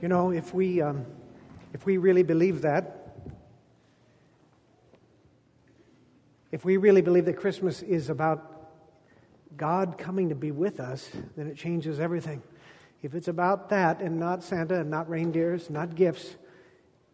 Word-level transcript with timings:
You 0.00 0.08
know, 0.08 0.30
if 0.30 0.54
we, 0.54 0.80
um, 0.80 1.04
if 1.74 1.84
we 1.84 1.98
really 1.98 2.22
believe 2.22 2.62
that, 2.62 2.96
if 6.50 6.64
we 6.64 6.78
really 6.78 7.02
believe 7.02 7.26
that 7.26 7.36
Christmas 7.36 7.82
is 7.82 8.08
about 8.08 8.70
God 9.58 9.98
coming 9.98 10.30
to 10.30 10.34
be 10.34 10.52
with 10.52 10.80
us, 10.80 11.10
then 11.36 11.48
it 11.48 11.56
changes 11.56 12.00
everything. 12.00 12.42
If 13.02 13.14
it's 13.14 13.28
about 13.28 13.68
that 13.68 14.00
and 14.00 14.18
not 14.18 14.42
Santa 14.42 14.80
and 14.80 14.90
not 14.90 15.08
reindeers, 15.08 15.68
not 15.68 15.94
gifts, 15.94 16.34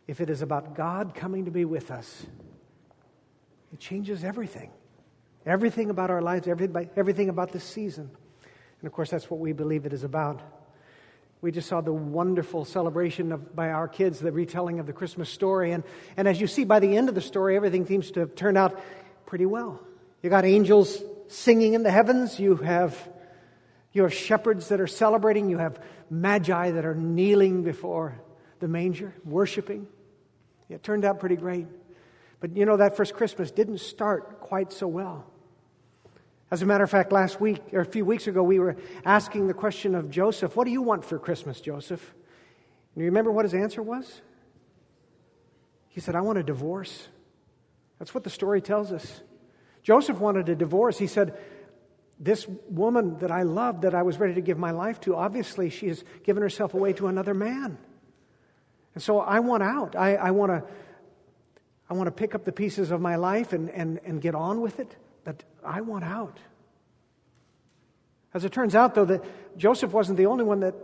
if 0.07 0.21
it 0.21 0.31
is 0.31 0.41
about 0.41 0.77
God 0.77 1.13
coming 1.13 1.45
to 1.45 1.51
be 1.51 1.65
with 1.65 1.91
us, 1.91 2.25
it 3.73 3.81
changes 3.81 4.23
everything. 4.23 4.71
Everything 5.45 5.91
about 5.91 6.11
our 6.11 6.23
lives, 6.23 6.47
everything 6.47 7.29
about 7.29 7.51
this 7.51 7.65
season. 7.65 8.09
And 8.81 8.87
of 8.87 8.93
course, 8.93 9.11
that's 9.11 9.29
what 9.29 9.41
we 9.41 9.53
believe 9.53 9.87
it 9.87 9.93
is 9.93 10.05
about. 10.05 10.41
We 11.43 11.53
just 11.53 11.69
saw 11.69 11.81
the 11.81 11.93
wonderful 11.93 12.65
celebration 12.65 13.31
of, 13.33 13.55
by 13.55 13.71
our 13.71 13.89
kids, 13.89 14.19
the 14.21 14.33
retelling 14.33 14.81
of 14.81 14.87
the 14.87 14.93
Christmas 14.93 15.29
story. 15.29 15.73
And, 15.73 15.85
and 16.17 16.27
as 16.27 16.41
you 16.41 16.47
see 16.47 16.65
by 16.65 16.81
the 16.81 16.97
end 16.97 17.09
of 17.09 17.15
the 17.15 17.21
story, 17.21 17.57
everything 17.57 17.87
seems 17.87 18.11
to 18.13 18.21
have 18.21 18.35
turned 18.35 18.57
out 18.57 18.81
pretty 19.27 19.47
well. 19.47 19.81
You 20.23 20.31
got 20.31 20.45
angels 20.45 21.03
singing 21.29 21.75
in 21.75 21.83
the 21.83 21.91
heavens. 21.91 22.41
You 22.41 22.57
have, 22.57 22.97
you 23.93 24.03
have 24.03 24.15
shepherds 24.15 24.69
that 24.69 24.81
are 24.81 24.87
celebrating. 24.87 25.51
You 25.51 25.59
have 25.59 25.79
magi 26.11 26.71
that 26.71 26.85
are 26.85 26.95
kneeling 26.95 27.63
before 27.63 28.21
the 28.61 28.69
manger, 28.69 29.15
worshiping. 29.25 29.87
It 30.69 30.83
turned 30.83 31.05
out 31.05 31.21
pretty 31.21 31.37
great. 31.37 31.67
But 32.41 32.57
you 32.57 32.65
know, 32.65 32.79
that 32.79 32.97
first 32.97 33.15
Christmas 33.15 33.51
didn't 33.51 33.79
start 33.79 34.41
quite 34.41 34.73
so 34.73 34.87
well. 34.87 35.27
As 36.51 36.63
a 36.63 36.67
matter 36.67 36.85
of 36.85 36.91
fact, 36.91 37.11
last 37.11 37.41
week 37.41 37.61
or 37.73 37.81
a 37.81 37.85
few 37.85 38.05
weeks 38.05 38.29
ago, 38.29 38.43
we 38.43 38.61
were 38.61 38.77
asking 39.05 39.49
the 39.49 39.55
question 39.55 39.95
of 39.95 40.11
Joseph, 40.11 40.55
What 40.55 40.65
do 40.65 40.71
you 40.71 40.83
want 40.83 41.05
for 41.05 41.19
Christmas, 41.19 41.61
Joseph? 41.61 42.15
And 42.95 43.03
you 43.03 43.07
remember 43.07 43.33
what 43.33 43.45
his 43.45 43.55
answer 43.55 43.83
was? 43.83 44.21
He 45.89 46.01
said, 46.01 46.15
I 46.15 46.21
want 46.21 46.39
a 46.39 46.43
divorce. 46.43 47.09
That's 47.99 48.15
what 48.15 48.23
the 48.23 48.31
story 48.31 48.61
tells 48.61 48.93
us. 48.93 49.23
Joseph 49.83 50.19
wanted 50.19 50.49
a 50.49 50.55
divorce. 50.55 50.99
He 50.99 51.09
said, 51.09 51.37
This 52.21 52.47
woman 52.69 53.19
that 53.19 53.33
I 53.33 53.43
loved, 53.43 53.83
that 53.83 53.95
I 53.95 54.03
was 54.03 54.19
ready 54.19 54.35
to 54.35 54.41
give 54.41 54.59
my 54.59 54.71
life 54.71 55.01
to, 55.03 55.17
obviously 55.17 55.69
she 55.69 55.89
has 55.89 56.05
given 56.23 56.43
herself 56.43 56.75
away 56.75 56.93
to 56.95 57.09
another 57.09 57.35
man. 57.35 57.77
And 58.95 59.03
so 59.03 59.19
I 59.19 59.41
want 59.41 59.65
out. 59.65 59.97
I, 59.97 60.15
I 60.15 60.31
want 60.31 60.53
to. 60.53 60.63
I 61.89 61.95
want 61.95 62.09
to 62.09 62.11
pick 62.11 62.35
up 62.35 62.45
the 62.45 62.51
pieces 62.51 62.91
of 62.91 63.01
my 63.01 63.15
life 63.15 63.53
and, 63.53 63.71
and, 63.71 64.01
and 64.05 64.21
get 64.21 64.35
on 64.35 64.61
with 64.61 64.81
it 64.81 64.97
but 65.27 65.43
I 65.65 65.81
want 65.81 66.05
out. 66.05 66.39
As 68.33 68.45
it 68.45 68.53
turns 68.53 68.77
out, 68.77 68.95
though, 68.95 69.07
that 69.07 69.25
Joseph 69.59 69.93
wasn't 69.93 70.19
the 70.19 70.27
only 70.27 70.45
one 70.45 70.61
that 70.61 70.77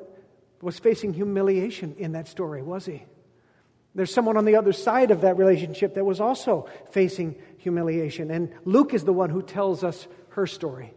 was 0.61 0.81
facing 0.81 1.15
humiliation 1.15 1.95
in 1.97 2.13
that 2.13 2.27
story, 2.27 2.61
was 2.61 2.85
he? 2.85 3.05
There's 3.95 4.13
someone 4.13 4.37
on 4.37 4.45
the 4.45 4.57
other 4.57 4.73
side 4.73 5.13
of 5.13 5.21
that 5.21 5.37
relationship 5.37 5.95
that 5.95 6.05
was 6.05 6.21
also 6.21 6.69
facing 6.91 7.37
humiliation. 7.59 8.33
And 8.33 8.53
Luke 8.65 8.95
is 8.95 9.05
the 9.05 9.13
one 9.13 9.31
who 9.31 9.43
tells 9.43 9.85
us 9.85 10.09
her 10.31 10.47
story. 10.47 10.93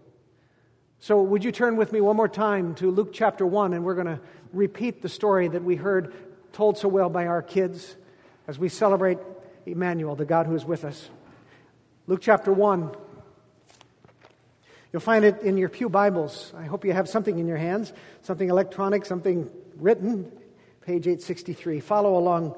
So, 1.00 1.22
would 1.22 1.44
you 1.44 1.52
turn 1.52 1.76
with 1.76 1.92
me 1.92 2.02
one 2.02 2.16
more 2.16 2.28
time 2.28 2.74
to 2.76 2.90
Luke 2.90 3.14
chapter 3.14 3.46
1, 3.46 3.74
and 3.74 3.84
we're 3.84 3.94
going 3.94 4.08
to 4.08 4.20
repeat 4.54 5.04
the 5.04 5.10
story 5.10 5.48
that 5.50 5.64
we 5.64 5.76
heard 5.76 6.16
told 6.52 6.80
so 6.80 6.88
well 6.88 7.10
by 7.10 7.28
our 7.28 7.44
kids 7.44 7.96
as 8.48 8.58
we 8.58 8.70
celebrate 8.70 9.20
Emmanuel, 9.68 10.16
the 10.16 10.26
God 10.26 10.48
who 10.48 10.56
is 10.56 10.66
with 10.66 10.84
us. 10.84 11.10
Luke 12.08 12.22
chapter 12.22 12.54
1, 12.54 12.96
You'll 14.96 15.02
find 15.02 15.26
it 15.26 15.42
in 15.42 15.58
your 15.58 15.68
Pew 15.68 15.90
Bibles. 15.90 16.54
I 16.56 16.64
hope 16.64 16.86
you 16.86 16.94
have 16.94 17.10
something 17.10 17.38
in 17.38 17.48
your 17.48 17.58
hands, 17.58 17.92
something 18.22 18.50
electronic, 18.50 19.06
something 19.06 19.50
written, 19.76 20.32
page 20.80 21.06
863. 21.06 21.82
Follow 21.82 22.18
along 22.18 22.56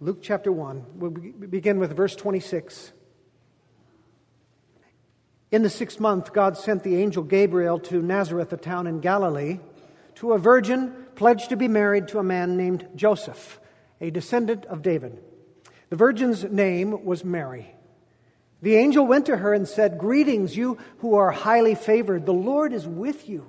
Luke 0.00 0.18
chapter 0.22 0.50
1. 0.50 0.84
We'll 0.96 1.12
begin 1.12 1.78
with 1.78 1.96
verse 1.96 2.16
26. 2.16 2.90
In 5.52 5.62
the 5.62 5.70
sixth 5.70 6.00
month, 6.00 6.32
God 6.32 6.58
sent 6.58 6.82
the 6.82 6.96
angel 6.96 7.22
Gabriel 7.22 7.78
to 7.78 8.02
Nazareth, 8.02 8.52
a 8.52 8.56
town 8.56 8.88
in 8.88 8.98
Galilee, 8.98 9.60
to 10.16 10.32
a 10.32 10.38
virgin 10.40 10.92
pledged 11.14 11.50
to 11.50 11.56
be 11.56 11.68
married 11.68 12.08
to 12.08 12.18
a 12.18 12.24
man 12.24 12.56
named 12.56 12.88
Joseph, 12.96 13.60
a 14.00 14.10
descendant 14.10 14.66
of 14.66 14.82
David. 14.82 15.22
The 15.90 15.96
virgin's 15.96 16.42
name 16.42 17.04
was 17.04 17.24
Mary. 17.24 17.75
The 18.66 18.74
angel 18.74 19.06
went 19.06 19.26
to 19.26 19.36
her 19.36 19.54
and 19.54 19.68
said, 19.68 19.96
Greetings, 19.96 20.56
you 20.56 20.78
who 20.98 21.14
are 21.14 21.30
highly 21.30 21.76
favored. 21.76 22.26
The 22.26 22.32
Lord 22.32 22.72
is 22.72 22.84
with 22.84 23.28
you. 23.28 23.46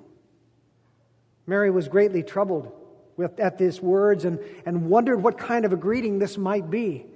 Mary 1.47 1.71
was 1.71 1.87
greatly 1.87 2.21
troubled 2.21 2.71
with, 3.15 3.39
at 3.39 3.57
these 3.57 3.81
words 3.81 4.25
and, 4.25 4.37
and 4.63 4.91
wondered 4.91 5.23
what 5.23 5.39
kind 5.39 5.65
of 5.65 5.73
a 5.73 5.75
greeting 5.75 6.19
this 6.19 6.37
might 6.37 6.69
be. 6.69 7.07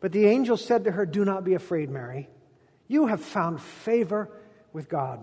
But 0.00 0.12
the 0.12 0.24
angel 0.28 0.56
said 0.56 0.84
to 0.84 0.92
her, 0.92 1.04
Do 1.04 1.26
not 1.26 1.44
be 1.44 1.52
afraid, 1.52 1.90
Mary. 1.90 2.30
You 2.88 3.08
have 3.08 3.20
found 3.20 3.60
favor 3.60 4.30
with 4.72 4.88
God. 4.88 5.20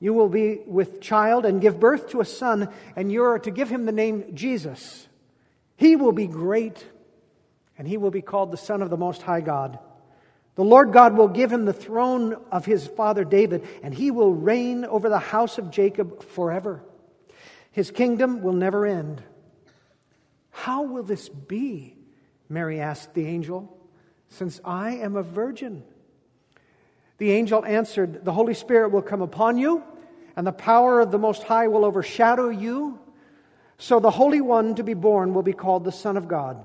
You 0.00 0.14
will 0.14 0.28
be 0.28 0.58
with 0.66 1.00
child 1.00 1.46
and 1.46 1.60
give 1.60 1.78
birth 1.78 2.08
to 2.08 2.20
a 2.20 2.24
son, 2.24 2.68
and 2.96 3.12
you're 3.12 3.38
to 3.38 3.52
give 3.52 3.68
him 3.68 3.86
the 3.86 3.92
name 3.92 4.34
Jesus. 4.34 5.06
He 5.76 5.94
will 5.94 6.10
be 6.10 6.26
great, 6.26 6.84
and 7.78 7.86
he 7.86 7.96
will 7.96 8.10
be 8.10 8.22
called 8.22 8.50
the 8.50 8.56
Son 8.56 8.82
of 8.82 8.90
the 8.90 8.96
Most 8.96 9.22
High 9.22 9.40
God. 9.40 9.78
The 10.58 10.64
Lord 10.64 10.92
God 10.92 11.16
will 11.16 11.28
give 11.28 11.52
him 11.52 11.66
the 11.66 11.72
throne 11.72 12.34
of 12.50 12.64
his 12.64 12.84
father 12.84 13.22
David, 13.22 13.64
and 13.80 13.94
he 13.94 14.10
will 14.10 14.34
reign 14.34 14.84
over 14.84 15.08
the 15.08 15.20
house 15.20 15.56
of 15.56 15.70
Jacob 15.70 16.24
forever. 16.24 16.82
His 17.70 17.92
kingdom 17.92 18.42
will 18.42 18.54
never 18.54 18.84
end. 18.84 19.22
How 20.50 20.82
will 20.82 21.04
this 21.04 21.28
be? 21.28 21.96
Mary 22.48 22.80
asked 22.80 23.14
the 23.14 23.24
angel, 23.24 23.78
since 24.30 24.60
I 24.64 24.96
am 24.96 25.14
a 25.14 25.22
virgin. 25.22 25.84
The 27.18 27.30
angel 27.30 27.64
answered, 27.64 28.24
The 28.24 28.32
Holy 28.32 28.54
Spirit 28.54 28.90
will 28.90 29.00
come 29.00 29.22
upon 29.22 29.58
you, 29.58 29.84
and 30.34 30.44
the 30.44 30.50
power 30.50 30.98
of 30.98 31.12
the 31.12 31.18
Most 31.18 31.44
High 31.44 31.68
will 31.68 31.84
overshadow 31.84 32.48
you. 32.48 32.98
So 33.78 34.00
the 34.00 34.10
Holy 34.10 34.40
One 34.40 34.74
to 34.74 34.82
be 34.82 34.94
born 34.94 35.34
will 35.34 35.44
be 35.44 35.52
called 35.52 35.84
the 35.84 35.92
Son 35.92 36.16
of 36.16 36.26
God. 36.26 36.64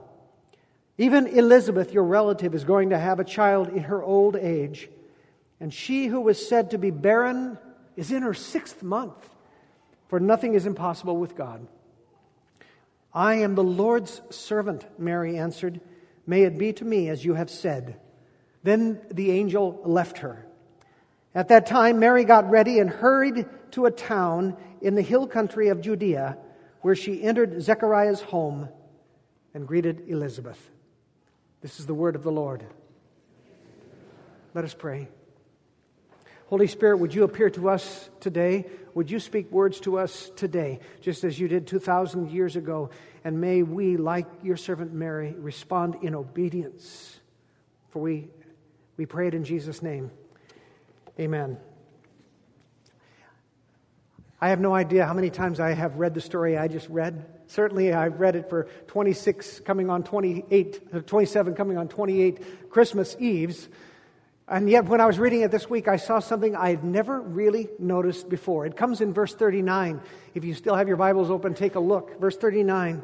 Even 0.97 1.27
Elizabeth, 1.27 1.91
your 1.91 2.03
relative, 2.03 2.53
is 2.53 2.63
going 2.63 2.91
to 2.91 2.99
have 2.99 3.19
a 3.19 3.23
child 3.23 3.69
in 3.69 3.83
her 3.83 4.03
old 4.03 4.35
age. 4.35 4.89
And 5.59 5.73
she 5.73 6.07
who 6.07 6.21
was 6.21 6.47
said 6.47 6.71
to 6.71 6.77
be 6.77 6.91
barren 6.91 7.57
is 7.95 8.11
in 8.11 8.23
her 8.23 8.33
sixth 8.33 8.83
month, 8.83 9.29
for 10.07 10.19
nothing 10.19 10.53
is 10.53 10.65
impossible 10.65 11.17
with 11.17 11.35
God. 11.35 11.67
I 13.13 13.35
am 13.35 13.55
the 13.55 13.63
Lord's 13.63 14.21
servant, 14.29 14.85
Mary 14.99 15.37
answered. 15.37 15.79
May 16.25 16.43
it 16.43 16.57
be 16.57 16.73
to 16.73 16.85
me 16.85 17.09
as 17.09 17.23
you 17.23 17.33
have 17.33 17.49
said. 17.49 17.99
Then 18.63 19.01
the 19.11 19.31
angel 19.31 19.81
left 19.83 20.19
her. 20.19 20.45
At 21.35 21.49
that 21.49 21.65
time, 21.65 21.99
Mary 21.99 22.23
got 22.23 22.49
ready 22.49 22.79
and 22.79 22.89
hurried 22.89 23.45
to 23.71 23.85
a 23.85 23.91
town 23.91 24.55
in 24.81 24.95
the 24.95 25.01
hill 25.01 25.27
country 25.27 25.69
of 25.69 25.81
Judea, 25.81 26.37
where 26.81 26.95
she 26.95 27.23
entered 27.23 27.61
Zechariah's 27.61 28.21
home 28.21 28.69
and 29.53 29.67
greeted 29.67 30.07
Elizabeth. 30.07 30.69
This 31.63 31.79
is 31.79 31.85
the 31.85 31.93
word 31.93 32.17
of 32.17 32.23
the 32.23 32.31
Lord. 32.31 32.65
Let 34.53 34.65
us 34.65 34.73
pray. 34.73 35.07
Holy 36.47 36.67
Spirit, 36.67 36.97
would 36.97 37.15
you 37.15 37.23
appear 37.23 37.49
to 37.51 37.69
us 37.69 38.09
today? 38.19 38.65
Would 38.93 39.09
you 39.09 39.19
speak 39.19 39.49
words 39.49 39.79
to 39.79 39.97
us 39.97 40.29
today, 40.35 40.81
just 40.99 41.23
as 41.23 41.39
you 41.39 41.47
did 41.47 41.65
2,000 41.65 42.31
years 42.31 42.57
ago? 42.57 42.89
And 43.23 43.39
may 43.39 43.63
we, 43.63 43.95
like 43.95 44.27
your 44.43 44.57
servant 44.57 44.93
Mary, 44.93 45.33
respond 45.37 45.99
in 46.01 46.15
obedience. 46.15 47.17
For 47.91 47.99
we, 48.01 48.27
we 48.97 49.05
pray 49.05 49.29
it 49.29 49.33
in 49.33 49.45
Jesus' 49.45 49.81
name. 49.81 50.11
Amen. 51.17 51.57
I 54.41 54.49
have 54.49 54.59
no 54.59 54.75
idea 54.75 55.05
how 55.05 55.13
many 55.13 55.29
times 55.29 55.61
I 55.61 55.71
have 55.71 55.95
read 55.95 56.13
the 56.13 56.21
story 56.21 56.57
I 56.57 56.67
just 56.67 56.89
read. 56.89 57.25
Certainly, 57.53 57.93
I've 57.93 58.19
read 58.19 58.35
it 58.35 58.49
for 58.49 58.67
26, 58.87 59.59
coming 59.59 59.87
on 59.91 60.01
28, 60.01 60.81
uh, 60.91 60.99
27, 61.01 61.53
coming 61.53 61.77
on 61.77 61.87
28 61.87 62.71
Christmas 62.71 63.15
Eves. 63.19 63.69
And 64.47 64.67
yet, 64.67 64.85
when 64.85 64.99
I 64.99 65.05
was 65.05 65.19
reading 65.19 65.41
it 65.41 65.51
this 65.51 65.69
week, 65.69 65.87
I 65.87 65.97
saw 65.97 66.17
something 66.17 66.55
I 66.55 66.71
had 66.71 66.83
never 66.83 67.21
really 67.21 67.69
noticed 67.77 68.27
before. 68.27 68.65
It 68.65 68.75
comes 68.75 69.01
in 69.01 69.13
verse 69.13 69.35
39. 69.35 70.01
If 70.33 70.43
you 70.43 70.55
still 70.55 70.73
have 70.73 70.87
your 70.87 70.97
Bibles 70.97 71.29
open, 71.29 71.53
take 71.53 71.75
a 71.75 71.79
look. 71.79 72.19
Verse 72.19 72.35
39. 72.37 73.03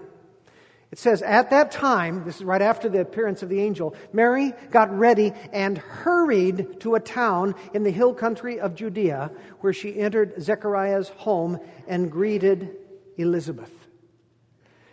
It 0.91 0.97
says, 0.97 1.21
At 1.21 1.51
that 1.51 1.69
time, 1.69 2.23
this 2.25 2.37
is 2.37 2.43
right 2.43 2.63
after 2.63 2.89
the 2.89 3.01
appearance 3.01 3.43
of 3.43 3.49
the 3.49 3.61
angel, 3.61 3.95
Mary 4.13 4.53
got 4.71 4.91
ready 4.97 5.31
and 5.53 5.77
hurried 5.77 6.79
to 6.79 6.95
a 6.95 6.99
town 6.99 7.53
in 7.75 7.83
the 7.83 7.91
hill 7.91 8.15
country 8.15 8.59
of 8.59 8.73
Judea, 8.73 9.29
where 9.59 9.73
she 9.73 9.99
entered 9.99 10.41
Zechariah's 10.41 11.09
home 11.09 11.59
and 11.87 12.11
greeted 12.11 12.77
Elizabeth. 13.15 13.69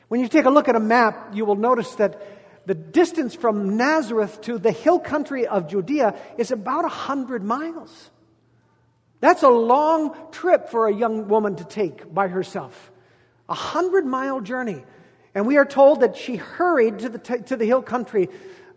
When 0.09 0.21
you 0.21 0.29
take 0.29 0.45
a 0.45 0.51
look 0.51 0.69
at 0.69 0.77
a 0.77 0.81
map, 0.81 1.35
you 1.35 1.45
will 1.45 1.57
notice 1.57 1.95
that 1.97 2.21
the 2.67 2.75
distance 2.75 3.35
from 3.35 3.77
Nazareth 3.77 4.41
to 4.43 4.59
the 4.59 4.73
hill 4.73 4.99
country 4.99 5.47
of 5.47 5.69
Judea 5.69 6.19
is 6.37 6.51
about 6.51 6.85
a 6.85 6.89
hundred 6.89 7.45
miles. 7.45 8.11
That's 9.21 9.43
a 9.43 9.49
long 9.49 10.17
trip 10.33 10.69
for 10.69 10.89
a 10.89 10.95
young 10.95 11.29
woman 11.29 11.57
to 11.57 11.65
take 11.65 12.13
by 12.13 12.29
herself. 12.29 12.93
A 13.49 13.55
hundred 13.55 14.05
mile 14.05 14.41
journey. 14.41 14.85
And 15.35 15.47
we 15.47 15.57
are 15.59 15.65
told 15.65 16.01
that 16.01 16.17
she 16.17 16.37
hurried 16.37 17.01
to 17.01 17.09
the, 17.09 17.19
t- 17.19 17.43
to 17.47 17.57
the 17.57 17.65
hill 17.65 17.83
country 17.83 18.29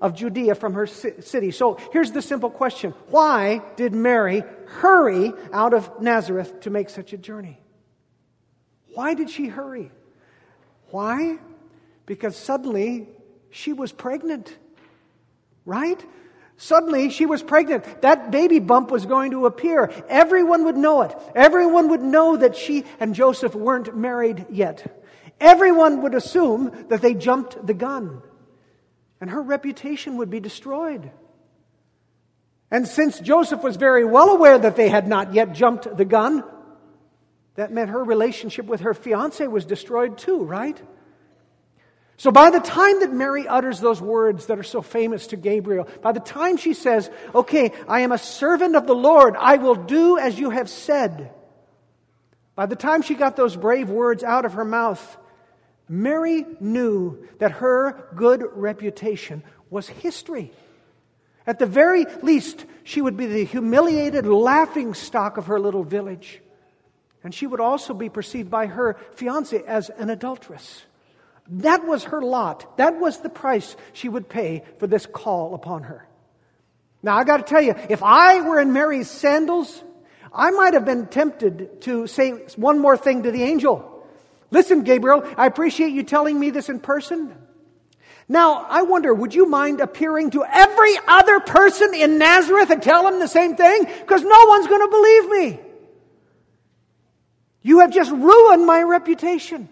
of 0.01 0.15
Judea 0.15 0.55
from 0.55 0.73
her 0.73 0.87
city. 0.87 1.51
So 1.51 1.77
here's 1.91 2.11
the 2.11 2.21
simple 2.21 2.49
question 2.49 2.91
Why 3.07 3.61
did 3.75 3.93
Mary 3.93 4.43
hurry 4.67 5.33
out 5.51 5.73
of 5.73 6.01
Nazareth 6.01 6.61
to 6.61 6.69
make 6.69 6.89
such 6.89 7.13
a 7.13 7.17
journey? 7.17 7.59
Why 8.93 9.13
did 9.13 9.29
she 9.29 9.47
hurry? 9.47 9.91
Why? 10.91 11.37
Because 12.05 12.35
suddenly 12.35 13.07
she 13.51 13.73
was 13.73 13.91
pregnant, 13.91 14.55
right? 15.65 16.03
Suddenly 16.57 17.09
she 17.09 17.25
was 17.25 17.41
pregnant. 17.41 18.01
That 18.01 18.31
baby 18.31 18.59
bump 18.59 18.91
was 18.91 19.05
going 19.05 19.31
to 19.31 19.45
appear. 19.45 19.91
Everyone 20.09 20.65
would 20.65 20.77
know 20.77 21.03
it. 21.03 21.15
Everyone 21.35 21.89
would 21.89 22.01
know 22.01 22.37
that 22.37 22.55
she 22.55 22.83
and 22.99 23.15
Joseph 23.15 23.55
weren't 23.55 23.95
married 23.95 24.45
yet. 24.49 25.03
Everyone 25.39 26.01
would 26.01 26.15
assume 26.15 26.87
that 26.89 27.01
they 27.01 27.13
jumped 27.13 27.65
the 27.65 27.73
gun 27.73 28.21
and 29.21 29.29
her 29.29 29.41
reputation 29.41 30.17
would 30.17 30.29
be 30.29 30.39
destroyed. 30.39 31.11
And 32.71 32.87
since 32.87 33.19
Joseph 33.19 33.63
was 33.63 33.75
very 33.75 34.05
well 34.05 34.29
aware 34.29 34.57
that 34.57 34.75
they 34.75 34.89
had 34.89 35.07
not 35.07 35.33
yet 35.33 35.53
jumped 35.53 35.97
the 35.97 36.05
gun, 36.05 36.43
that 37.59 37.73
meant 37.73 37.89
her 37.89 38.01
relationship 38.01 38.65
with 38.65 38.79
her 38.81 38.93
fiance 38.93 39.45
was 39.45 39.65
destroyed 39.65 40.17
too, 40.17 40.43
right? 40.43 40.81
So 42.15 42.31
by 42.31 42.51
the 42.51 42.61
time 42.61 43.01
that 43.01 43.11
Mary 43.11 43.49
utters 43.49 43.81
those 43.81 44.01
words 44.01 44.45
that 44.45 44.57
are 44.57 44.63
so 44.63 44.81
famous 44.81 45.27
to 45.27 45.35
Gabriel, 45.35 45.85
by 46.01 46.13
the 46.13 46.21
time 46.21 46.55
she 46.55 46.73
says, 46.73 47.09
Okay, 47.35 47.73
I 47.85 48.01
am 48.01 48.13
a 48.13 48.17
servant 48.17 48.77
of 48.77 48.87
the 48.87 48.95
Lord, 48.95 49.35
I 49.37 49.57
will 49.57 49.75
do 49.75 50.17
as 50.17 50.39
you 50.39 50.51
have 50.51 50.69
said, 50.69 51.33
by 52.55 52.65
the 52.65 52.77
time 52.77 53.01
she 53.01 53.13
got 53.13 53.35
those 53.35 53.57
brave 53.57 53.89
words 53.89 54.23
out 54.23 54.45
of 54.45 54.53
her 54.53 54.65
mouth, 54.65 55.17
Mary 55.89 56.45
knew 56.61 57.27
that 57.39 57.51
her 57.51 58.07
good 58.15 58.41
reputation 58.53 59.43
was 59.69 59.85
history. 59.87 60.53
At 61.45 61.59
the 61.59 61.65
very 61.65 62.05
least, 62.21 62.65
she 62.85 63.01
would 63.01 63.17
be 63.17 63.25
the 63.25 63.43
humiliated 63.43 64.25
laughing 64.25 64.93
stock 64.93 65.35
of 65.35 65.47
her 65.47 65.59
little 65.59 65.83
village. 65.83 66.41
And 67.23 67.33
she 67.33 67.47
would 67.47 67.59
also 67.59 67.93
be 67.93 68.09
perceived 68.09 68.49
by 68.49 68.67
her 68.67 68.95
fiance 69.13 69.61
as 69.67 69.89
an 69.89 70.09
adulteress. 70.09 70.83
That 71.49 71.85
was 71.85 72.05
her 72.05 72.21
lot. 72.21 72.77
That 72.77 72.99
was 72.99 73.19
the 73.19 73.29
price 73.29 73.75
she 73.93 74.07
would 74.07 74.29
pay 74.29 74.63
for 74.77 74.87
this 74.87 75.05
call 75.05 75.55
upon 75.55 75.83
her. 75.83 76.07
Now, 77.01 77.17
I 77.17 77.23
got 77.23 77.37
to 77.37 77.43
tell 77.43 77.61
you, 77.61 77.75
if 77.89 78.03
I 78.03 78.41
were 78.41 78.59
in 78.59 78.73
Mary's 78.73 79.09
sandals, 79.09 79.83
I 80.33 80.51
might 80.51 80.73
have 80.73 80.85
been 80.85 81.07
tempted 81.07 81.81
to 81.81 82.07
say 82.07 82.31
one 82.55 82.79
more 82.79 82.97
thing 82.97 83.23
to 83.23 83.31
the 83.31 83.43
angel. 83.43 84.05
Listen, 84.51 84.83
Gabriel, 84.83 85.27
I 85.37 85.45
appreciate 85.45 85.91
you 85.91 86.03
telling 86.03 86.39
me 86.39 86.49
this 86.49 86.69
in 86.69 86.79
person. 86.79 87.35
Now, 88.27 88.65
I 88.69 88.83
wonder, 88.83 89.13
would 89.13 89.33
you 89.33 89.47
mind 89.47 89.81
appearing 89.81 90.31
to 90.31 90.45
every 90.45 90.93
other 91.07 91.39
person 91.39 91.95
in 91.95 92.19
Nazareth 92.19 92.69
and 92.69 92.81
tell 92.81 93.03
them 93.03 93.19
the 93.19 93.27
same 93.27 93.55
thing? 93.55 93.85
Because 93.85 94.21
no 94.21 94.45
one's 94.45 94.67
going 94.67 94.81
to 94.81 94.87
believe 94.87 95.29
me. 95.29 95.68
You 97.61 97.79
have 97.79 97.91
just 97.91 98.11
ruined 98.11 98.65
my 98.65 98.81
reputation. 98.83 99.69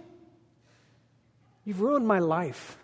You've 1.63 1.81
ruined 1.81 2.07
my 2.07 2.19
life. 2.19 2.77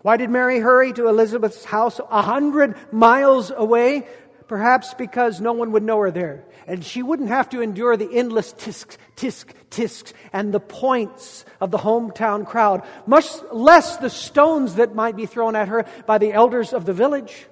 Why 0.00 0.16
did 0.16 0.30
Mary 0.30 0.58
hurry 0.58 0.92
to 0.94 1.08
Elizabeth's 1.08 1.64
house 1.64 2.00
a 2.10 2.22
hundred 2.22 2.76
miles 2.92 3.52
away? 3.54 4.06
Perhaps 4.48 4.94
because 4.94 5.40
no 5.40 5.52
one 5.52 5.72
would 5.72 5.82
know 5.82 5.98
her 6.00 6.10
there. 6.10 6.44
And 6.66 6.84
she 6.84 7.02
wouldn't 7.02 7.28
have 7.28 7.48
to 7.50 7.62
endure 7.62 7.96
the 7.96 8.12
endless 8.12 8.52
tisk, 8.52 8.96
tisk, 9.16 9.52
tisks 9.70 10.12
and 10.32 10.52
the 10.52 10.60
points 10.60 11.44
of 11.60 11.70
the 11.70 11.78
hometown 11.78 12.46
crowd, 12.46 12.82
much 13.06 13.26
less 13.52 13.96
the 13.96 14.10
stones 14.10 14.74
that 14.74 14.94
might 14.94 15.16
be 15.16 15.26
thrown 15.26 15.56
at 15.56 15.68
her 15.68 15.86
by 16.06 16.18
the 16.18 16.32
elders 16.32 16.72
of 16.72 16.84
the 16.84 16.92
village. 16.92 17.46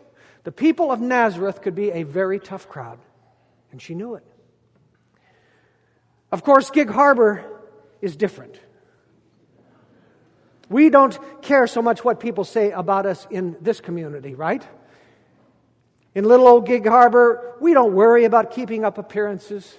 The 0.44 0.52
people 0.52 0.90
of 0.90 1.00
Nazareth 1.00 1.62
could 1.62 1.74
be 1.74 1.90
a 1.90 2.02
very 2.02 2.38
tough 2.38 2.68
crowd, 2.68 2.98
and 3.72 3.80
she 3.80 3.94
knew 3.94 4.14
it. 4.14 4.24
Of 6.32 6.44
course, 6.44 6.70
Gig 6.70 6.90
Harbor 6.90 7.44
is 8.00 8.16
different. 8.16 8.58
We 10.68 10.88
don't 10.88 11.18
care 11.42 11.66
so 11.66 11.82
much 11.82 12.04
what 12.04 12.20
people 12.20 12.44
say 12.44 12.70
about 12.70 13.04
us 13.04 13.26
in 13.30 13.56
this 13.60 13.80
community, 13.80 14.34
right? 14.34 14.64
In 16.14 16.24
little 16.24 16.46
old 16.46 16.66
Gig 16.66 16.86
Harbor, 16.86 17.56
we 17.60 17.74
don't 17.74 17.92
worry 17.94 18.24
about 18.24 18.52
keeping 18.52 18.84
up 18.84 18.96
appearances, 18.96 19.78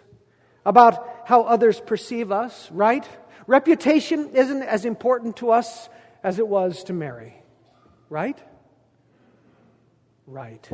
about 0.65 1.23
how 1.25 1.43
others 1.43 1.79
perceive 1.79 2.31
us, 2.31 2.69
right? 2.71 3.07
Reputation 3.47 4.29
isn't 4.33 4.63
as 4.63 4.83
important 4.83 5.37
to 5.37 5.51
us 5.51 5.89
as 6.23 6.39
it 6.39 6.47
was 6.47 6.83
to 6.85 6.93
Mary, 6.93 7.41
right? 8.09 8.37
Right. 10.27 10.69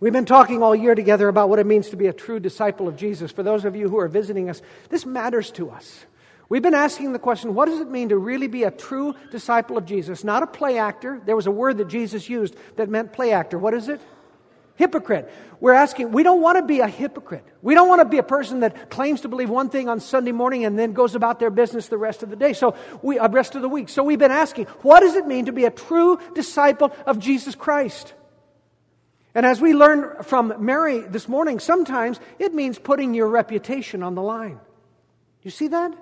We've 0.00 0.12
been 0.12 0.26
talking 0.26 0.62
all 0.62 0.76
year 0.76 0.94
together 0.94 1.26
about 1.26 1.48
what 1.48 1.58
it 1.58 1.66
means 1.66 1.90
to 1.90 1.96
be 1.96 2.06
a 2.06 2.12
true 2.12 2.38
disciple 2.38 2.86
of 2.86 2.96
Jesus. 2.96 3.32
For 3.32 3.42
those 3.42 3.64
of 3.64 3.74
you 3.74 3.88
who 3.88 3.98
are 3.98 4.06
visiting 4.06 4.48
us, 4.48 4.62
this 4.90 5.04
matters 5.04 5.50
to 5.52 5.70
us. 5.70 6.06
We've 6.48 6.62
been 6.62 6.74
asking 6.74 7.12
the 7.12 7.18
question 7.18 7.54
what 7.54 7.66
does 7.66 7.80
it 7.80 7.90
mean 7.90 8.10
to 8.10 8.16
really 8.16 8.46
be 8.46 8.62
a 8.62 8.70
true 8.70 9.14
disciple 9.30 9.76
of 9.76 9.84
Jesus? 9.84 10.22
Not 10.22 10.44
a 10.44 10.46
play 10.46 10.78
actor. 10.78 11.20
There 11.26 11.34
was 11.34 11.46
a 11.46 11.50
word 11.50 11.78
that 11.78 11.88
Jesus 11.88 12.28
used 12.28 12.54
that 12.76 12.88
meant 12.88 13.12
play 13.12 13.32
actor. 13.32 13.58
What 13.58 13.74
is 13.74 13.88
it? 13.88 14.00
Hypocrite. 14.76 15.30
We're 15.58 15.72
asking, 15.72 16.12
we 16.12 16.22
don't 16.22 16.40
want 16.40 16.56
to 16.58 16.62
be 16.62 16.78
a 16.78 16.86
hypocrite. 16.86 17.44
We 17.60 17.74
don't 17.74 17.88
want 17.88 18.00
to 18.00 18.04
be 18.04 18.18
a 18.18 18.22
person 18.22 18.60
that 18.60 18.90
claims 18.90 19.22
to 19.22 19.28
believe 19.28 19.50
one 19.50 19.68
thing 19.68 19.88
on 19.88 19.98
Sunday 19.98 20.30
morning 20.30 20.64
and 20.64 20.78
then 20.78 20.92
goes 20.92 21.16
about 21.16 21.40
their 21.40 21.50
business 21.50 21.88
the 21.88 21.98
rest 21.98 22.22
of 22.22 22.30
the 22.30 22.36
day. 22.36 22.52
So 22.52 22.76
we, 23.02 23.18
uh, 23.18 23.28
rest 23.28 23.56
of 23.56 23.62
the 23.62 23.68
week. 23.68 23.88
So 23.88 24.04
we've 24.04 24.20
been 24.20 24.30
asking, 24.30 24.66
what 24.82 25.00
does 25.00 25.16
it 25.16 25.26
mean 25.26 25.46
to 25.46 25.52
be 25.52 25.64
a 25.64 25.70
true 25.70 26.20
disciple 26.32 26.92
of 27.04 27.18
Jesus 27.18 27.56
Christ? 27.56 28.14
And 29.34 29.44
as 29.44 29.60
we 29.60 29.74
learn 29.74 30.22
from 30.22 30.54
Mary 30.58 31.00
this 31.00 31.28
morning, 31.28 31.60
sometimes 31.60 32.18
it 32.38 32.54
means 32.54 32.78
putting 32.78 33.14
your 33.14 33.28
reputation 33.28 34.02
on 34.02 34.14
the 34.14 34.22
line. 34.22 34.58
You 35.42 35.50
see 35.50 35.68
that? 35.68 35.94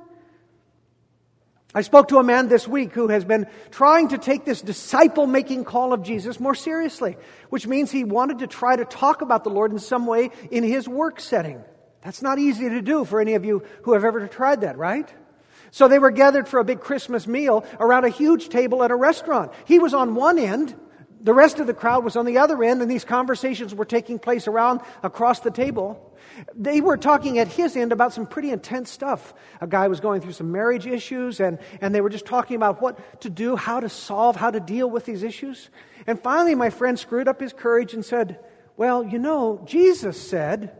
I 1.74 1.82
spoke 1.82 2.08
to 2.08 2.18
a 2.18 2.22
man 2.22 2.48
this 2.48 2.66
week 2.66 2.92
who 2.92 3.08
has 3.08 3.24
been 3.24 3.46
trying 3.70 4.08
to 4.08 4.18
take 4.18 4.46
this 4.46 4.62
disciple 4.62 5.26
making 5.26 5.64
call 5.64 5.92
of 5.92 6.02
Jesus 6.02 6.40
more 6.40 6.54
seriously, 6.54 7.18
which 7.50 7.66
means 7.66 7.90
he 7.90 8.04
wanted 8.04 8.38
to 8.38 8.46
try 8.46 8.76
to 8.76 8.86
talk 8.86 9.20
about 9.20 9.44
the 9.44 9.50
Lord 9.50 9.72
in 9.72 9.78
some 9.78 10.06
way 10.06 10.30
in 10.50 10.64
his 10.64 10.88
work 10.88 11.20
setting. 11.20 11.62
That's 12.02 12.22
not 12.22 12.38
easy 12.38 12.68
to 12.70 12.80
do 12.80 13.04
for 13.04 13.20
any 13.20 13.34
of 13.34 13.44
you 13.44 13.62
who 13.82 13.92
have 13.92 14.04
ever 14.04 14.26
tried 14.26 14.62
that, 14.62 14.78
right? 14.78 15.12
So 15.70 15.88
they 15.88 15.98
were 15.98 16.12
gathered 16.12 16.48
for 16.48 16.60
a 16.60 16.64
big 16.64 16.80
Christmas 16.80 17.26
meal 17.26 17.66
around 17.78 18.04
a 18.04 18.08
huge 18.08 18.48
table 18.48 18.82
at 18.82 18.90
a 18.90 18.96
restaurant. 18.96 19.52
He 19.66 19.78
was 19.78 19.92
on 19.92 20.14
one 20.14 20.38
end, 20.38 20.74
the 21.20 21.34
rest 21.34 21.58
of 21.58 21.66
the 21.66 21.74
crowd 21.74 22.04
was 22.04 22.16
on 22.16 22.24
the 22.26 22.38
other 22.38 22.62
end, 22.62 22.82
and 22.82 22.90
these 22.90 23.04
conversations 23.04 23.74
were 23.74 23.84
taking 23.84 24.18
place 24.18 24.46
around 24.46 24.80
across 25.02 25.40
the 25.40 25.50
table. 25.50 26.14
They 26.54 26.80
were 26.80 26.96
talking 26.96 27.38
at 27.38 27.48
his 27.48 27.76
end 27.76 27.92
about 27.92 28.12
some 28.12 28.26
pretty 28.26 28.50
intense 28.50 28.90
stuff. 28.90 29.34
A 29.60 29.66
guy 29.66 29.88
was 29.88 30.00
going 30.00 30.20
through 30.20 30.32
some 30.32 30.52
marriage 30.52 30.86
issues, 30.86 31.40
and, 31.40 31.58
and 31.80 31.94
they 31.94 32.00
were 32.00 32.10
just 32.10 32.26
talking 32.26 32.56
about 32.56 32.82
what 32.82 33.20
to 33.22 33.30
do, 33.30 33.56
how 33.56 33.80
to 33.80 33.88
solve, 33.88 34.36
how 34.36 34.50
to 34.50 34.60
deal 34.60 34.90
with 34.90 35.04
these 35.04 35.22
issues. 35.22 35.70
And 36.06 36.20
finally, 36.20 36.54
my 36.54 36.70
friend 36.70 36.98
screwed 36.98 37.28
up 37.28 37.40
his 37.40 37.52
courage 37.52 37.94
and 37.94 38.04
said, 38.04 38.38
Well, 38.76 39.04
you 39.04 39.18
know, 39.18 39.62
Jesus 39.64 40.20
said, 40.20 40.78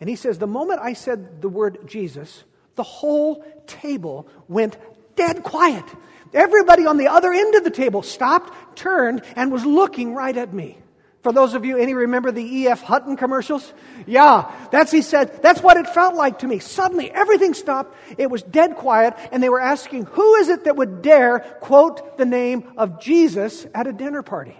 and 0.00 0.08
he 0.08 0.16
says, 0.16 0.38
The 0.38 0.46
moment 0.46 0.80
I 0.80 0.92
said 0.92 1.42
the 1.42 1.48
word 1.48 1.78
Jesus, 1.86 2.44
the 2.76 2.82
whole 2.84 3.44
table 3.66 4.28
went 4.46 4.76
dead 5.16 5.42
quiet. 5.42 5.84
Everybody 6.32 6.86
on 6.86 6.96
the 6.96 7.08
other 7.08 7.32
end 7.32 7.54
of 7.54 7.64
the 7.64 7.70
table 7.70 8.02
stopped, 8.02 8.76
turned, 8.76 9.22
and 9.36 9.50
was 9.50 9.64
looking 9.64 10.14
right 10.14 10.36
at 10.36 10.52
me. 10.52 10.78
For 11.22 11.32
those 11.32 11.54
of 11.54 11.64
you, 11.64 11.76
any 11.76 11.94
remember 11.94 12.30
the 12.30 12.58
E.F. 12.60 12.80
Hutton 12.80 13.16
commercials? 13.16 13.72
Yeah, 14.06 14.50
that's, 14.70 14.92
he 14.92 15.02
said, 15.02 15.42
that's 15.42 15.60
what 15.60 15.76
it 15.76 15.88
felt 15.88 16.14
like 16.14 16.40
to 16.40 16.46
me. 16.46 16.60
Suddenly, 16.60 17.10
everything 17.10 17.54
stopped. 17.54 17.96
It 18.16 18.30
was 18.30 18.42
dead 18.42 18.76
quiet, 18.76 19.14
and 19.32 19.42
they 19.42 19.48
were 19.48 19.60
asking, 19.60 20.04
who 20.04 20.36
is 20.36 20.48
it 20.48 20.64
that 20.64 20.76
would 20.76 21.02
dare 21.02 21.40
quote 21.60 22.16
the 22.18 22.24
name 22.24 22.72
of 22.76 23.00
Jesus 23.00 23.66
at 23.74 23.88
a 23.88 23.92
dinner 23.92 24.22
party? 24.22 24.56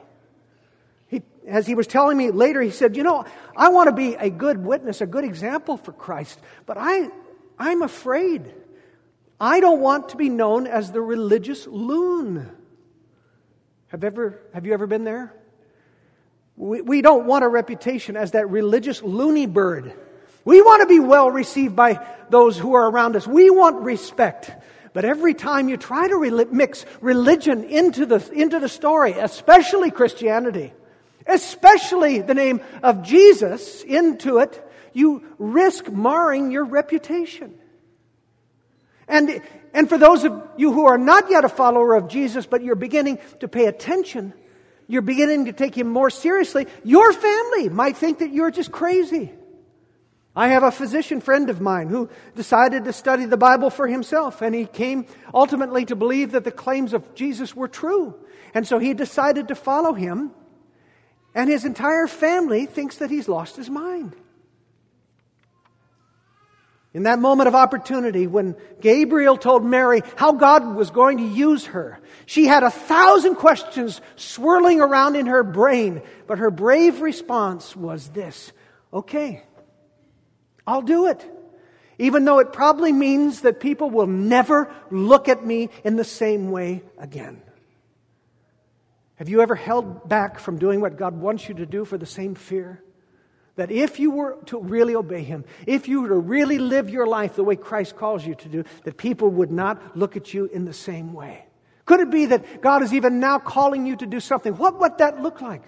He, 1.07 1.23
as 1.47 1.67
he 1.67 1.77
was 1.77 1.87
telling 1.87 2.19
me 2.19 2.33
later, 2.33 2.61
he 2.61 2.71
said, 2.71 2.97
you 2.97 3.05
know, 3.05 3.25
I 3.57 3.69
want 3.69 3.89
to 3.89 3.95
be 3.95 4.15
a 4.17 4.29
good 4.29 4.59
witness, 4.59 5.01
a 5.01 5.07
good 5.07 5.25
example 5.25 5.77
for 5.77 5.93
Christ, 5.93 6.41
but 6.67 6.77
I, 6.79 7.09
I'm 7.57 7.83
afraid. 7.83 8.53
I 9.41 9.61
don't 9.61 9.81
want 9.81 10.11
to 10.11 10.17
be 10.17 10.29
known 10.29 10.67
as 10.67 10.91
the 10.91 11.01
religious 11.01 11.67
loon. 11.67 12.51
Have, 13.89 14.05
ever, 14.05 14.41
have 14.53 14.67
you 14.67 14.73
ever 14.73 14.87
been 14.87 15.05
there? 15.05 15.35
We, 16.57 16.81
we 16.81 17.03
don't 17.03 17.27
want 17.27 17.45
a 17.45 17.49
reputation 17.49 18.17
as 18.17 18.33
that 18.33 18.51
religious 18.51 19.03
loony 19.03 19.47
bird. 19.47 19.93
We 20.45 20.61
want 20.61 20.83
to 20.83 20.87
be 20.87 20.99
well 20.99 21.31
received 21.31 21.77
by 21.77 22.05
those 22.31 22.59
who 22.59 22.75
are 22.75 22.91
around 22.91 23.17
us. 23.17 23.27
We 23.27 23.51
want 23.51 23.83
respect. 23.83 24.51
But 24.93 25.05
every 25.05 25.35
time 25.35 25.69
you 25.69 25.77
try 25.77 26.09
to 26.09 26.17
re- 26.17 26.45
mix 26.51 26.85
religion 27.01 27.65
into 27.65 28.07
the, 28.07 28.29
into 28.33 28.59
the 28.59 28.69
story, 28.69 29.13
especially 29.13 29.91
Christianity, 29.91 30.73
especially 31.27 32.21
the 32.21 32.35
name 32.35 32.61
of 32.83 33.03
Jesus 33.03 33.83
into 33.83 34.39
it, 34.39 34.65
you 34.93 35.23
risk 35.39 35.89
marring 35.89 36.51
your 36.51 36.65
reputation. 36.65 37.55
And, 39.09 39.43
and 39.73 39.89
for 39.89 39.99
those 39.99 40.25
of 40.25 40.43
you 40.57 40.73
who 40.73 40.87
are 40.87 40.99
not 40.99 41.31
yet 41.31 41.45
a 41.45 41.49
follower 41.49 41.95
of 41.95 42.09
Jesus, 42.09 42.47
but 42.47 42.63
you're 42.63 42.77
beginning 42.77 43.19
to 43.41 43.49
pay 43.49 43.67
attention, 43.67 44.35
you're 44.87 45.03
beginning 45.03 45.47
to 45.47 45.53
take 45.53 45.77
him 45.77 45.89
more 45.89 46.11
seriously, 46.11 46.67
your 46.85 47.13
family 47.13 47.69
might 47.69 47.97
think 47.97 48.19
that 48.19 48.33
you're 48.33 48.51
just 48.51 48.71
crazy. 48.71 49.33
I 50.37 50.49
have 50.49 50.63
a 50.63 50.71
physician 50.71 51.21
friend 51.21 51.51
of 51.51 51.61
mine 51.61 51.89
who 51.89 52.11
decided 52.37 52.85
to 52.85 52.93
study 52.93 53.25
the 53.25 53.37
Bible 53.37 53.71
for 53.71 53.89
himself, 53.89 54.41
and 54.41 54.55
he 54.55 54.67
came 54.67 55.07
ultimately 55.35 55.85
to 55.87 55.97
believe 55.97 56.33
that 56.33 56.45
the 56.45 56.53
claims 56.53 56.93
of 56.93 57.15
Jesus 57.15 57.57
were 57.57 57.67
true. 57.67 58.15
And 58.55 58.67
so 58.67 58.79
he 58.79 58.95
decided 58.95 59.49
to 59.49 59.55
follow 59.55 59.95
him, 59.95 60.31
and 61.35 61.51
his 61.51 61.65
entire 61.65 62.07
family 62.07 62.67
thinks 62.67 62.99
that 62.99 63.11
he's 63.11 63.29
lost 63.29 63.57
his 63.57 63.69
mind. 63.69 64.15
In 66.95 67.03
that 67.03 67.19
moment 67.19 67.49
of 67.49 67.55
opportunity, 67.55 68.27
when 68.27 68.57
Gabriel 68.81 69.37
told 69.37 69.65
Mary 69.65 70.03
how 70.17 70.33
God 70.33 70.75
was 70.75 70.91
going 70.91 71.19
to 71.19 71.25
use 71.25 71.67
her, 71.67 72.01
she 72.25 72.47
had 72.47 72.63
a 72.63 72.71
thousand 72.71 73.35
questions 73.35 74.01
swirling 74.17 74.81
around 74.81 75.15
in 75.15 75.27
her 75.27 75.43
brain, 75.43 76.01
but 76.27 76.39
her 76.39 76.51
brave 76.51 77.01
response 77.01 77.77
was 77.77 78.09
this 78.09 78.53
Okay, 78.93 79.43
I'll 80.67 80.83
do 80.83 81.09
it. 81.09 81.25
Even 81.99 82.25
though 82.25 82.39
it 82.39 82.53
probably 82.53 82.93
means 82.93 83.41
that 83.41 83.61
people 83.61 83.91
will 83.91 84.07
never 84.07 84.73
look 84.91 85.29
at 85.29 85.45
me 85.45 85.69
in 85.85 85.97
the 85.97 86.05
same 86.05 86.51
way 86.51 86.83
again. 86.97 87.43
Have 89.17 89.29
you 89.29 89.41
ever 89.43 89.57
held 89.57 90.09
back 90.09 90.39
from 90.39 90.59
doing 90.59 90.81
what 90.81 90.97
God 90.97 91.21
wants 91.21 91.49
you 91.49 91.57
to 91.57 91.67
do 91.67 91.85
for 91.85 91.99
the 91.99 92.07
same 92.07 92.37
fear? 92.37 92.83
That 93.59 93.73
if 93.73 93.99
you 93.99 94.13
were 94.13 94.37
to 94.47 94.61
really 94.61 94.95
obey 94.95 95.25
Him, 95.25 95.45
if 95.67 95.89
you 95.89 96.03
were 96.03 96.09
to 96.11 96.15
really 96.15 96.61
live 96.61 96.89
your 96.89 97.09
life 97.09 97.35
the 97.35 97.43
way 97.43 97.57
Christ 97.57 97.97
calls 97.97 98.25
you 98.25 98.37
to 98.37 98.49
do, 98.49 98.65
that 98.85 98.97
people 98.97 99.29
would 99.31 99.51
not 99.51 99.97
look 99.97 100.17
at 100.17 100.33
you 100.33 100.45
in 100.45 100.65
the 100.65 100.73
same 100.73 101.13
way. 101.13 101.45
Could 101.85 101.99
it 101.99 102.09
be 102.09 102.27
that 102.27 102.63
God 102.63 102.85
is 102.85 102.95
even 102.95 103.19
now 103.19 103.41
calling 103.41 103.85
you 103.85 103.97
to 103.97 104.07
do 104.07 104.21
something? 104.21 104.57
What 104.57 104.79
would 104.79 104.99
that 104.99 105.21
look 105.23 105.41
like? 105.41 105.63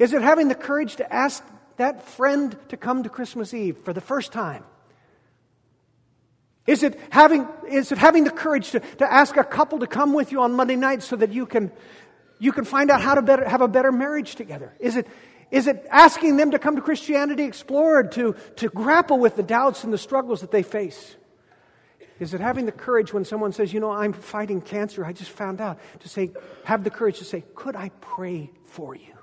Is 0.00 0.14
it 0.14 0.20
having 0.20 0.48
the 0.48 0.56
courage 0.56 0.96
to 0.96 1.14
ask 1.14 1.44
that 1.76 2.04
friend 2.08 2.56
to 2.70 2.76
come 2.76 3.04
to 3.04 3.08
Christmas 3.08 3.54
Eve 3.54 3.78
for 3.84 3.92
the 3.92 4.00
first 4.00 4.32
time? 4.32 4.64
Is 6.66 6.82
it 6.82 6.98
having, 7.10 7.46
is 7.70 7.92
it 7.92 7.98
having 7.98 8.24
the 8.24 8.32
courage 8.32 8.72
to, 8.72 8.80
to 8.80 9.12
ask 9.12 9.36
a 9.36 9.44
couple 9.44 9.78
to 9.78 9.86
come 9.86 10.12
with 10.12 10.32
you 10.32 10.40
on 10.40 10.54
Monday 10.54 10.74
night 10.74 11.04
so 11.04 11.14
that 11.14 11.32
you 11.32 11.46
can, 11.46 11.70
you 12.40 12.50
can 12.50 12.64
find 12.64 12.90
out 12.90 13.00
how 13.00 13.14
to 13.14 13.22
better, 13.22 13.48
have 13.48 13.60
a 13.60 13.68
better 13.68 13.92
marriage 13.92 14.34
together? 14.34 14.74
Is 14.80 14.96
it, 14.96 15.06
is 15.50 15.66
it 15.66 15.86
asking 15.90 16.36
them 16.36 16.50
to 16.50 16.58
come 16.58 16.76
to 16.76 16.82
Christianity 16.82 17.44
Explored 17.44 18.12
to, 18.12 18.36
to 18.56 18.68
grapple 18.68 19.18
with 19.18 19.36
the 19.36 19.42
doubts 19.42 19.84
and 19.84 19.92
the 19.92 19.98
struggles 19.98 20.42
that 20.42 20.50
they 20.50 20.62
face? 20.62 21.16
Is 22.20 22.34
it 22.34 22.40
having 22.40 22.66
the 22.66 22.72
courage 22.72 23.12
when 23.12 23.24
someone 23.24 23.52
says, 23.52 23.72
You 23.72 23.80
know, 23.80 23.90
I'm 23.90 24.12
fighting 24.12 24.60
cancer, 24.60 25.04
I 25.04 25.12
just 25.12 25.30
found 25.30 25.60
out, 25.60 25.78
to 26.00 26.08
say, 26.08 26.32
have 26.64 26.84
the 26.84 26.90
courage 26.90 27.18
to 27.18 27.24
say, 27.24 27.44
Could 27.54 27.76
I 27.76 27.90
pray 28.00 28.50
for 28.66 28.94
you? 28.94 29.14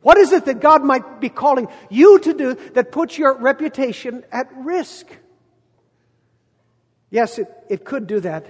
What 0.00 0.16
is 0.18 0.32
it 0.32 0.44
that 0.44 0.60
God 0.60 0.84
might 0.84 1.20
be 1.20 1.28
calling 1.28 1.68
you 1.90 2.18
to 2.20 2.34
do 2.34 2.54
that 2.74 2.92
puts 2.92 3.18
your 3.18 3.36
reputation 3.36 4.24
at 4.30 4.48
risk? 4.54 5.06
Yes, 7.10 7.38
it, 7.38 7.48
it 7.68 7.84
could 7.84 8.06
do 8.06 8.20
that, 8.20 8.46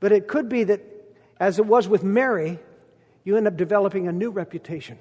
but 0.00 0.12
it 0.12 0.26
could 0.26 0.48
be 0.48 0.64
that, 0.64 0.80
as 1.38 1.58
it 1.58 1.66
was 1.66 1.88
with 1.88 2.02
Mary, 2.02 2.58
you 3.24 3.36
end 3.36 3.46
up 3.46 3.56
developing 3.56 4.08
a 4.08 4.12
new 4.12 4.30
reputation 4.30 4.98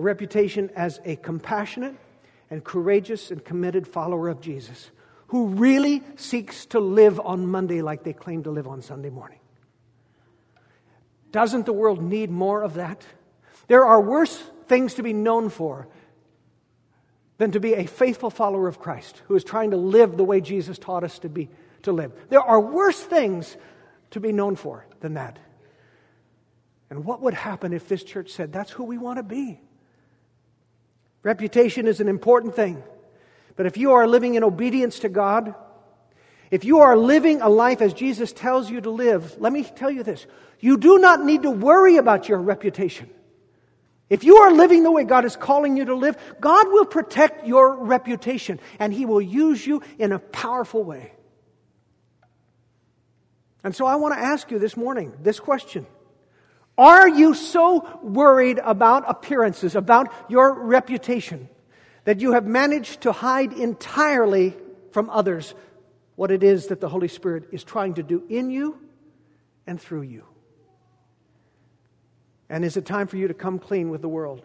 a 0.00 0.02
reputation 0.02 0.70
as 0.74 0.98
a 1.04 1.14
compassionate 1.14 1.94
and 2.48 2.64
courageous 2.64 3.30
and 3.30 3.44
committed 3.44 3.86
follower 3.86 4.30
of 4.30 4.40
Jesus 4.40 4.90
who 5.26 5.48
really 5.48 6.02
seeks 6.16 6.64
to 6.66 6.80
live 6.80 7.20
on 7.20 7.46
Monday 7.46 7.82
like 7.82 8.02
they 8.02 8.14
claim 8.14 8.42
to 8.44 8.50
live 8.50 8.66
on 8.66 8.80
Sunday 8.80 9.10
morning. 9.10 9.38
Doesn't 11.32 11.66
the 11.66 11.74
world 11.74 12.02
need 12.02 12.30
more 12.30 12.62
of 12.62 12.74
that? 12.74 13.04
There 13.68 13.84
are 13.84 14.00
worse 14.00 14.42
things 14.68 14.94
to 14.94 15.02
be 15.02 15.12
known 15.12 15.50
for 15.50 15.86
than 17.36 17.52
to 17.52 17.60
be 17.60 17.74
a 17.74 17.84
faithful 17.84 18.30
follower 18.30 18.68
of 18.68 18.78
Christ 18.78 19.20
who 19.28 19.36
is 19.36 19.44
trying 19.44 19.72
to 19.72 19.76
live 19.76 20.16
the 20.16 20.24
way 20.24 20.40
Jesus 20.40 20.78
taught 20.78 21.04
us 21.04 21.18
to 21.18 21.28
be 21.28 21.50
to 21.82 21.92
live. 21.92 22.12
There 22.30 22.40
are 22.40 22.58
worse 22.58 23.00
things 23.00 23.54
to 24.12 24.20
be 24.20 24.32
known 24.32 24.56
for 24.56 24.86
than 25.00 25.14
that. 25.14 25.38
And 26.88 27.04
what 27.04 27.20
would 27.20 27.34
happen 27.34 27.74
if 27.74 27.86
this 27.86 28.02
church 28.02 28.30
said, 28.30 28.50
that's 28.50 28.70
who 28.70 28.84
we 28.84 28.96
want 28.96 29.18
to 29.18 29.22
be? 29.22 29.60
Reputation 31.22 31.86
is 31.86 32.00
an 32.00 32.08
important 32.08 32.54
thing. 32.54 32.82
But 33.56 33.66
if 33.66 33.76
you 33.76 33.92
are 33.92 34.06
living 34.06 34.34
in 34.34 34.44
obedience 34.44 35.00
to 35.00 35.08
God, 35.08 35.54
if 36.50 36.64
you 36.64 36.80
are 36.80 36.96
living 36.96 37.42
a 37.42 37.48
life 37.48 37.80
as 37.80 37.92
Jesus 37.92 38.32
tells 38.32 38.70
you 38.70 38.80
to 38.80 38.90
live, 38.90 39.36
let 39.38 39.52
me 39.52 39.62
tell 39.62 39.90
you 39.90 40.02
this 40.02 40.26
you 40.58 40.76
do 40.76 40.98
not 40.98 41.24
need 41.24 41.42
to 41.42 41.50
worry 41.50 41.96
about 41.96 42.28
your 42.28 42.38
reputation. 42.38 43.10
If 44.08 44.24
you 44.24 44.38
are 44.38 44.52
living 44.52 44.82
the 44.82 44.90
way 44.90 45.04
God 45.04 45.24
is 45.24 45.36
calling 45.36 45.76
you 45.76 45.84
to 45.84 45.94
live, 45.94 46.16
God 46.40 46.66
will 46.68 46.84
protect 46.84 47.46
your 47.46 47.76
reputation 47.76 48.58
and 48.80 48.92
He 48.92 49.06
will 49.06 49.20
use 49.20 49.64
you 49.64 49.82
in 49.98 50.10
a 50.10 50.18
powerful 50.18 50.82
way. 50.82 51.12
And 53.62 53.74
so 53.74 53.86
I 53.86 53.96
want 53.96 54.14
to 54.14 54.20
ask 54.20 54.50
you 54.50 54.58
this 54.58 54.76
morning 54.76 55.12
this 55.22 55.38
question 55.38 55.86
are 56.80 57.06
you 57.06 57.34
so 57.34 58.00
worried 58.02 58.58
about 58.58 59.04
appearances, 59.06 59.74
about 59.74 60.10
your 60.30 60.64
reputation, 60.64 61.50
that 62.04 62.20
you 62.20 62.32
have 62.32 62.46
managed 62.46 63.02
to 63.02 63.12
hide 63.12 63.52
entirely 63.52 64.56
from 64.90 65.10
others 65.10 65.54
what 66.16 66.30
it 66.30 66.42
is 66.42 66.68
that 66.68 66.80
the 66.80 66.88
Holy 66.88 67.08
Spirit 67.08 67.48
is 67.52 67.62
trying 67.62 67.94
to 67.94 68.02
do 68.02 68.24
in 68.30 68.50
you 68.50 68.80
and 69.66 69.78
through 69.78 70.02
you? 70.02 70.24
And 72.48 72.64
is 72.64 72.78
it 72.78 72.86
time 72.86 73.08
for 73.08 73.18
you 73.18 73.28
to 73.28 73.34
come 73.34 73.58
clean 73.58 73.90
with 73.90 74.00
the 74.00 74.08
world? 74.08 74.42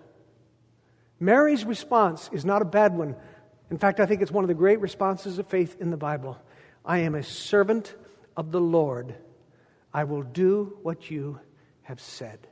Mary's 1.21 1.63
response 1.63 2.29
is 2.33 2.43
not 2.43 2.61
a 2.61 2.65
bad 2.65 2.97
one. 2.97 3.15
In 3.71 3.77
fact, 3.77 4.01
I 4.01 4.05
think 4.05 4.21
it's 4.21 4.31
one 4.31 4.43
of 4.43 4.49
the 4.49 4.55
great 4.55 4.81
responses 4.81 5.39
of 5.39 5.47
faith 5.47 5.77
in 5.79 5.89
the 5.89 5.95
Bible. 5.95 6.37
I 6.83 6.99
am 6.99 7.15
a 7.15 7.23
servant 7.23 7.95
of 8.35 8.51
the 8.51 8.59
Lord. 8.59 9.15
I 9.93 10.03
will 10.03 10.23
do 10.23 10.77
what 10.83 11.09
you 11.09 11.39
have 11.85 12.01
said. 12.01 12.47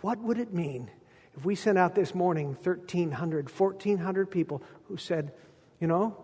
What 0.00 0.18
would 0.20 0.38
it 0.38 0.52
mean 0.52 0.90
if 1.36 1.44
we 1.44 1.54
sent 1.54 1.78
out 1.78 1.94
this 1.94 2.14
morning 2.14 2.56
1,300, 2.62 3.50
1,400 3.50 4.30
people 4.30 4.62
who 4.88 4.96
said, 4.96 5.32
you 5.80 5.86
know, 5.86 6.16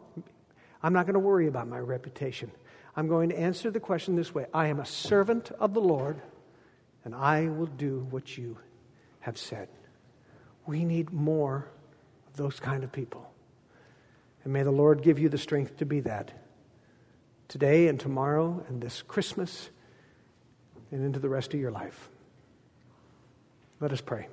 I'm 0.83 0.93
not 0.93 1.07
going 1.07 1.15
to 1.15 1.21
worry 1.21 1.47
about 1.47 1.69
my 1.69 1.79
reputation. 1.79 2.51
I'm 2.97 3.09
going 3.09 3.31
to 3.31 3.39
answer 3.39 3.71
the 3.71 3.81
question 3.81 4.17
this 4.17 4.35
way 4.35 4.47
I 4.55 4.69
am 4.69 4.81
a 4.81 4.87
servant 4.87 5.51
of 5.59 5.75
the 5.75 5.81
Lord, 5.81 6.21
and 7.05 7.15
I 7.15 7.49
will 7.49 7.67
do 7.67 8.07
what 8.11 8.39
you 8.39 8.59
have 9.21 9.37
said. 9.37 9.69
We 10.67 10.85
need 10.85 11.13
more 11.13 11.69
of 12.29 12.37
those 12.37 12.61
kind 12.61 12.85
of 12.85 12.93
people. 12.93 13.31
And 14.45 14.53
may 14.53 14.63
the 14.63 14.71
Lord 14.71 15.03
give 15.03 15.19
you 15.19 15.29
the 15.29 15.39
strength 15.39 15.79
to 15.79 15.87
be 15.87 16.01
that 16.01 16.33
today 17.49 17.89
and 17.89 17.99
tomorrow 17.99 18.65
and 18.69 18.81
this 18.81 19.03
Christmas 19.03 19.71
and 20.91 21.05
into 21.05 21.19
the 21.19 21.29
rest 21.29 21.55
of 21.55 21.61
your 21.61 21.71
life. 21.71 22.09
Let 23.81 23.93
us 23.93 24.01
pray. 24.01 24.29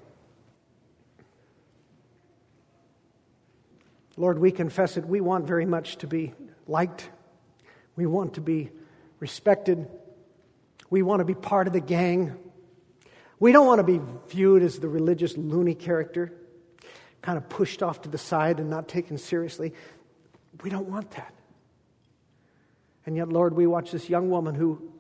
Lord, 4.18 4.40
we 4.40 4.52
confess 4.52 4.96
that 4.96 5.08
we 5.08 5.22
want 5.22 5.46
very 5.46 5.66
much 5.66 5.98
to 5.98 6.08
be 6.08 6.34
liked. 6.68 7.08
We 7.96 8.08
want 8.08 8.34
to 8.34 8.42
be 8.42 8.72
respected. 9.20 9.88
We 10.90 11.04
want 11.04 11.20
to 11.20 11.26
be 11.26 11.36
part 11.36 11.68
of 11.68 11.74
the 11.74 11.80
gang. 11.80 12.36
We 13.40 13.52
don't 13.52 13.68
want 13.68 13.80
to 13.80 13.84
be 13.84 14.02
viewed 14.30 14.64
as 14.64 14.80
the 14.80 14.90
religious 14.90 15.38
loony 15.38 15.76
character, 15.76 16.34
kind 17.22 17.38
of 17.38 17.48
pushed 17.48 17.84
off 17.84 18.02
to 18.02 18.10
the 18.10 18.18
side 18.18 18.60
and 18.60 18.70
not 18.70 18.88
taken 18.88 19.20
seriously. 19.20 19.74
We 20.64 20.72
don't 20.72 20.90
want 20.90 21.12
that. 21.12 21.34
And 23.06 23.16
yet, 23.16 23.30
Lord, 23.30 23.54
we 23.54 23.68
watch 23.68 23.92
this 23.92 24.10
young 24.10 24.30
woman 24.32 24.56
who 24.56 24.92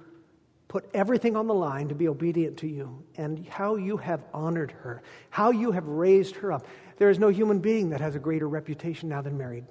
put 0.67 0.89
everything 0.93 1.35
on 1.35 1.47
the 1.47 1.53
line 1.53 1.87
to 1.89 1.95
be 1.95 2.07
obedient 2.07 2.57
to 2.57 2.67
you 2.67 3.03
and 3.15 3.47
how 3.47 3.75
you 3.75 3.97
have 3.97 4.23
honored 4.33 4.71
her, 4.71 5.01
how 5.29 5.51
you 5.51 5.71
have 5.71 5.87
raised 5.87 6.35
her 6.37 6.51
up. 6.51 6.65
There 6.97 7.09
is 7.09 7.19
no 7.19 7.29
human 7.29 7.59
being 7.59 7.89
that 7.91 8.01
has 8.01 8.15
a 8.15 8.19
greater 8.19 8.47
reputation 8.47 9.09
now 9.09 9.21
than 9.21 9.37
Mary. 9.37 9.63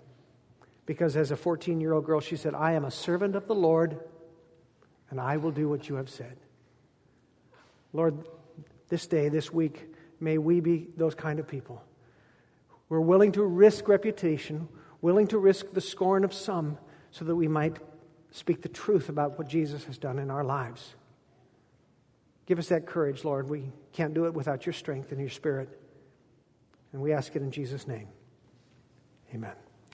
Because 0.87 1.17
as 1.17 1.31
a 1.31 1.37
14 1.37 1.81
year 1.81 1.93
old 1.93 2.07
girl, 2.07 2.21
she 2.21 2.37
said, 2.37 2.55
I 2.55 2.73
am 2.73 2.85
a 2.85 2.91
servant 2.91 3.37
of 3.37 3.47
the 3.47 3.55
Lord 3.55 4.00
and 5.11 5.21
I 5.21 5.37
will 5.37 5.50
do 5.50 5.69
what 5.69 5.88
you 5.88 5.97
have 5.97 6.09
said. 6.09 6.37
Lord, 7.93 8.26
this 8.88 9.07
day, 9.07 9.29
this 9.29 9.53
week, 9.53 9.93
may 10.21 10.38
we 10.38 10.61
be 10.61 10.88
those 10.97 11.15
kind 11.15 11.38
of 11.38 11.47
people. 11.47 11.83
We're 12.88 13.00
willing 13.00 13.33
to 13.33 13.43
risk 13.43 13.88
reputation, 13.88 14.69
willing 15.03 15.26
to 15.29 15.38
risk 15.38 15.73
the 15.73 15.81
scorn 15.81 16.25
of 16.25 16.33
some 16.33 16.79
so 17.11 17.25
that 17.25 17.35
we 17.35 17.49
might 17.49 17.79
speak 18.37 18.61
the 18.61 18.69
truth 18.69 19.09
about 19.09 19.38
what 19.38 19.49
Jesus 19.49 19.85
has 19.85 19.97
done 19.97 20.19
in 20.19 20.31
our 20.31 20.45
lives. 20.45 20.95
Give 22.45 22.59
us 22.59 22.69
that 22.69 22.87
courage, 22.87 23.25
Lord. 23.25 23.49
We 23.49 23.64
can't 23.93 24.12
do 24.12 24.26
it 24.26 24.35
without 24.35 24.66
your 24.66 24.75
strength 24.75 25.11
and 25.11 25.21
your 25.21 25.31
spirit. 25.31 25.81
And 26.93 27.00
we 27.00 27.12
ask 27.12 27.35
it 27.35 27.43
in 27.43 27.50
Jesus' 27.50 27.88
name. 27.88 28.09
Amen. 29.35 29.65